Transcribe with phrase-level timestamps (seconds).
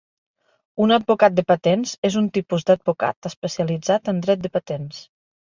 [0.85, 5.07] Un advocat de patents és un tipus d'advocat especialitzat en dret de patents